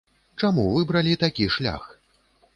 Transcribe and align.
Чаму 0.43 0.63
выбралі 0.77 1.21
такі 1.25 1.49
шлях? 1.59 1.87